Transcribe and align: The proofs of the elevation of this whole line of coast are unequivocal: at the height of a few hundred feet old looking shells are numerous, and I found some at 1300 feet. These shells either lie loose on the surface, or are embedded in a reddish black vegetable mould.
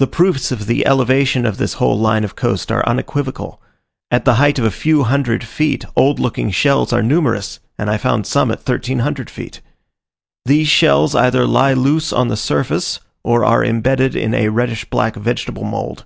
The 0.00 0.06
proofs 0.06 0.52
of 0.52 0.66
the 0.66 0.84
elevation 0.86 1.46
of 1.46 1.56
this 1.56 1.80
whole 1.80 1.98
line 1.98 2.24
of 2.24 2.36
coast 2.36 2.70
are 2.70 2.86
unequivocal: 2.86 3.58
at 4.10 4.26
the 4.26 4.34
height 4.34 4.58
of 4.58 4.66
a 4.66 4.70
few 4.70 5.04
hundred 5.04 5.44
feet 5.44 5.82
old 5.96 6.20
looking 6.20 6.50
shells 6.50 6.92
are 6.92 7.02
numerous, 7.02 7.58
and 7.78 7.88
I 7.88 7.96
found 7.96 8.26
some 8.26 8.50
at 8.50 8.58
1300 8.58 9.30
feet. 9.30 9.62
These 10.44 10.68
shells 10.68 11.14
either 11.14 11.46
lie 11.46 11.72
loose 11.72 12.12
on 12.12 12.28
the 12.28 12.36
surface, 12.36 13.00
or 13.24 13.46
are 13.46 13.64
embedded 13.64 14.14
in 14.14 14.34
a 14.34 14.50
reddish 14.50 14.84
black 14.90 15.16
vegetable 15.16 15.64
mould. 15.64 16.04